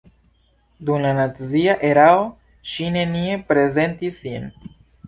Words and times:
Dum 0.87 1.03
la 1.03 1.11
nazia 1.17 1.77
erao 1.91 2.27
ŝi 2.73 2.89
nenie 2.99 3.39
prezentis 3.53 4.23
sin. 4.27 4.55